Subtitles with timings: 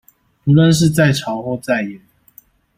[0.43, 2.03] 不論是在朝或在野的